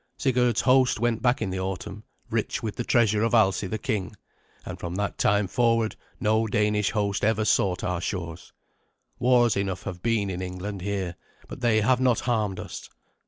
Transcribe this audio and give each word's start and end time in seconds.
Sigurd's 0.17 0.61
host 0.61 0.99
went 0.99 1.21
back 1.21 1.43
in 1.43 1.51
the 1.51 1.59
autumn, 1.59 2.03
rich 2.31 2.63
with 2.63 2.75
the 2.75 2.83
treasure 2.83 3.21
of 3.21 3.35
Alsi 3.35 3.67
the 3.67 3.77
king; 3.77 4.15
and 4.65 4.79
from 4.79 4.95
that 4.95 5.19
time 5.19 5.45
forward 5.45 5.95
no 6.19 6.47
Danish 6.47 6.89
host 6.89 7.23
ever 7.23 7.45
sought 7.45 7.83
our 7.83 8.01
shores. 8.01 8.51
Wars 9.19 9.55
enough 9.55 9.83
have 9.83 10.01
been 10.01 10.31
in 10.31 10.41
England 10.41 10.81
here, 10.81 11.17
but 11.47 11.61
they 11.61 11.81
have 11.81 11.99
not 11.99 12.21
harmed 12.21 12.59
us. 12.59 12.89